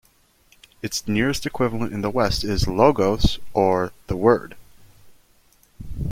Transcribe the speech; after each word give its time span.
Its 0.81 1.07
nearest 1.07 1.45
equivalent 1.45 1.93
in 1.93 2.01
the 2.01 2.09
West 2.09 2.43
is 2.43 2.67
Logos 2.67 3.37
or 3.53 3.91
the 4.07 4.15
'Word'. 4.15 4.55